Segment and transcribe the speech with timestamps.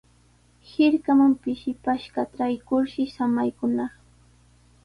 [0.69, 3.93] Hirkaman pishipashqa traykurshi samaykunaq.